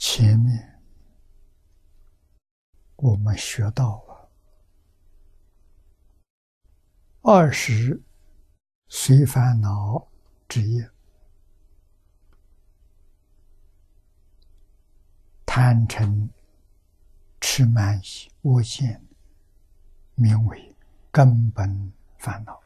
[0.00, 0.80] 前面
[2.96, 4.30] 我们学到了
[7.20, 8.02] 二十
[8.88, 10.08] 随烦恼
[10.48, 10.90] 之业，
[15.44, 16.30] 贪嗔
[17.38, 19.06] 痴慢疑我见，
[20.14, 20.74] 名为
[21.10, 22.58] 根本烦恼。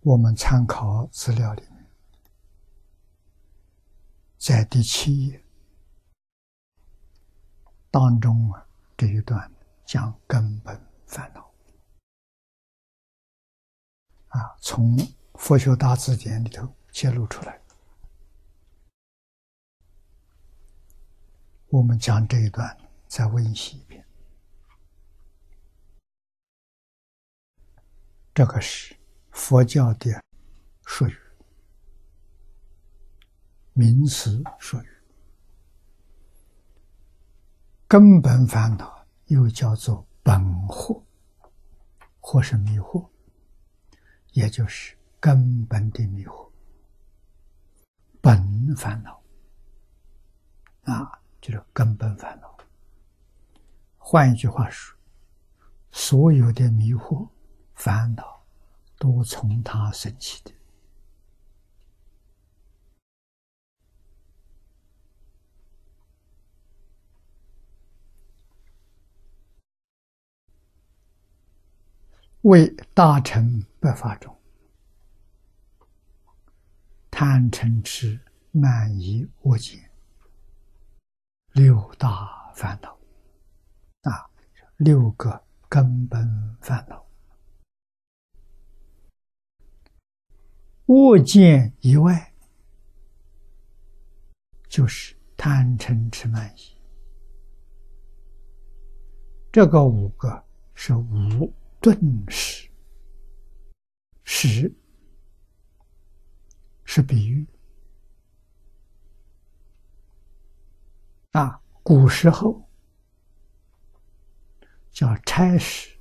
[0.00, 1.62] 我们参考资料里，
[4.44, 5.42] 在第七页
[7.90, 9.50] 当中啊，这一段
[9.86, 11.50] 讲根本烦恼
[14.28, 14.98] 啊，从
[15.36, 17.58] 《佛学大字典》里头揭露出来。
[21.68, 24.06] 我们讲这一段，再温习一遍。
[28.34, 28.94] 这个是。
[29.30, 30.22] 佛教的
[30.84, 31.23] 术语，
[33.74, 34.88] 名词术语，
[37.86, 41.02] 根本烦恼又叫做本惑，
[42.20, 43.06] 或是迷惑，
[44.32, 46.48] 也就是根本的迷惑，
[48.20, 49.20] 本烦恼
[50.84, 52.56] 啊，就是根本烦恼。
[53.98, 54.96] 换一句话说，
[55.90, 57.28] 所有的迷惑、
[57.74, 58.32] 烦恼。
[58.96, 60.53] 都从他生起的，
[72.44, 74.36] 为大乘不法中，
[77.10, 79.90] 贪嗔痴慢疑我见
[81.52, 82.98] 六大烦恼
[84.02, 84.28] 啊，
[84.76, 87.02] 六个根本烦恼。
[90.88, 92.34] 物见以外，
[94.68, 96.76] 就是贪嗔痴慢疑。
[99.50, 100.44] 这个五个
[100.74, 101.50] 是无
[101.84, 102.66] 顿时，
[104.24, 104.74] 时
[106.82, 107.46] 是比喻
[111.32, 111.60] 啊。
[111.82, 112.66] 古时候
[114.90, 115.98] 叫差事，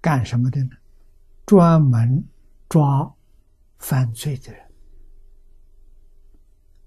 [0.00, 0.76] 干什么的呢？
[1.44, 2.24] 专门
[2.68, 3.12] 抓。
[3.78, 4.72] 犯罪的人，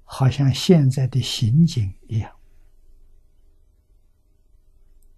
[0.03, 2.31] 好像现在的刑警一样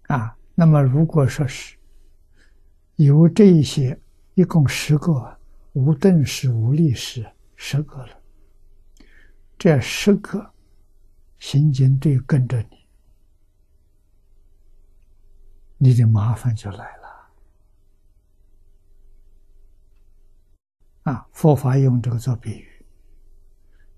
[0.04, 0.38] 啊。
[0.54, 1.75] 那么，如果说是
[2.96, 3.98] 有这一些，
[4.34, 5.38] 一共十个
[5.74, 8.18] 无顿时、无立时，十个了。
[9.58, 10.50] 这十个
[11.38, 12.86] 刑警队跟着你，
[15.76, 17.06] 你的麻烦就来了。
[21.12, 22.66] 啊，佛法用这个做比喻。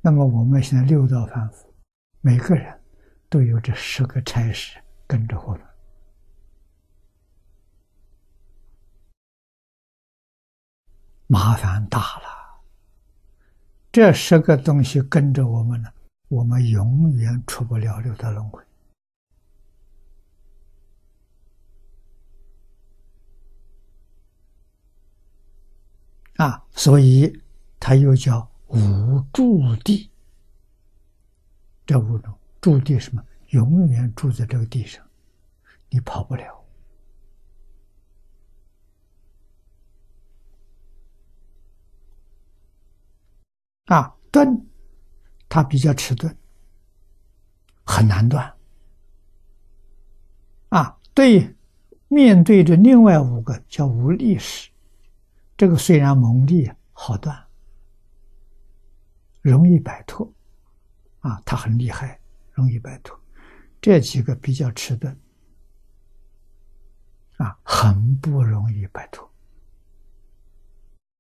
[0.01, 1.73] 那么我们现在六道凡夫，
[2.21, 2.81] 每个人
[3.29, 5.61] 都有这十个差事跟着我们，
[11.29, 12.25] 麻烦大了。
[13.93, 15.89] 这十个东西跟着我们呢，
[16.29, 18.63] 我们永远出不了六道轮回。
[26.37, 27.41] 啊，所以
[27.79, 30.11] 它又叫无住地。
[31.85, 33.25] 这五种住地什么？
[33.49, 35.03] 永远住在这个地上，
[35.89, 36.58] 你跑不了。
[43.89, 44.47] 啊，断，
[45.49, 46.35] 它比较迟钝，
[47.85, 48.55] 很难断。
[50.69, 51.57] 啊，对，
[52.09, 54.71] 面对着另外五个叫无历史。
[55.57, 57.47] 这个虽然蒙利好断，
[59.41, 60.31] 容易摆脱，
[61.21, 62.21] 啊，他很厉害，
[62.53, 63.19] 容易摆脱。
[63.81, 65.19] 这几个比较迟钝，
[67.39, 69.29] 啊，很不容易摆脱。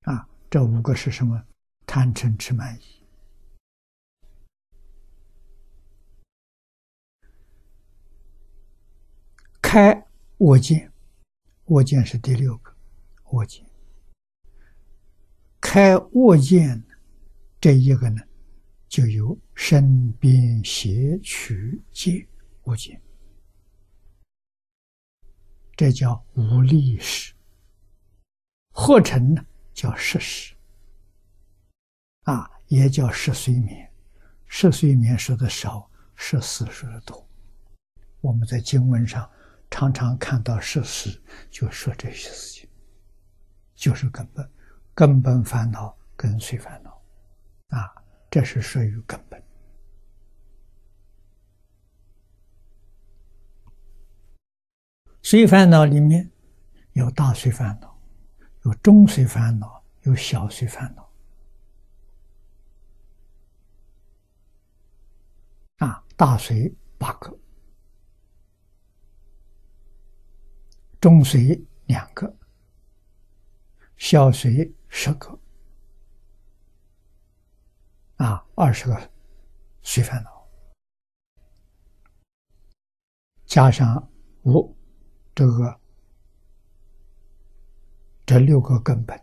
[0.02, 1.42] 啊，这五个是什么？
[1.88, 3.02] 贪嗔痴慢疑。
[9.62, 10.06] 开
[10.36, 10.92] 我见，
[11.64, 12.76] 我见是第六个，
[13.30, 13.64] 我见。
[15.62, 16.84] 开卧见
[17.58, 18.20] 这一个呢，
[18.86, 22.28] 就由身边邪取戒
[22.64, 23.00] 卧见，
[25.74, 27.32] 这叫无力识。
[28.70, 29.42] 或成呢
[29.72, 30.54] 叫实识，
[32.28, 33.90] 啊，也叫实睡眠。
[34.46, 37.26] 实睡眠说的少，实思说的多。
[38.20, 39.28] 我们在经文上
[39.70, 41.10] 常常看到实思，
[41.50, 42.68] 就说这些事情，
[43.74, 44.46] 就是根本。
[44.94, 46.90] 根本烦恼跟随烦恼，
[47.68, 47.88] 啊，
[48.30, 49.42] 这是属于根本。
[55.22, 56.30] 随烦恼里面
[56.92, 57.98] 有大随烦恼，
[58.64, 61.07] 有中随烦恼，有小随烦恼。
[66.18, 66.68] 大随
[66.98, 67.38] 八个，
[71.00, 72.36] 中随两个，
[73.96, 75.38] 小随十个。
[78.16, 79.12] 啊，二十个
[79.80, 80.48] 随烦恼，
[83.46, 84.10] 加上
[84.42, 84.76] 五。
[85.36, 85.80] 这个
[88.26, 89.16] 这六个根本，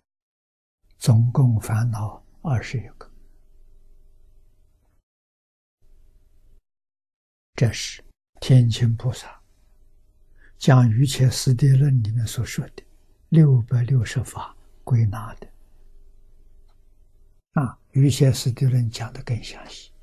[0.98, 3.15] 总共烦恼二十一个。
[7.56, 8.04] 这是
[8.42, 9.40] 天亲菩萨
[10.58, 12.84] 将《瑜伽师地论》里面所说的
[13.30, 14.54] 六百六十法
[14.84, 15.48] 归纳的。
[17.54, 19.95] 啊，《瑜伽师地论》讲的更详细。